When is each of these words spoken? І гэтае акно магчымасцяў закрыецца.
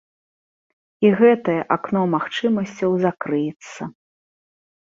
І 1.07 1.11
гэтае 1.19 1.59
акно 1.75 2.01
магчымасцяў 2.15 2.91
закрыецца. 3.07 3.81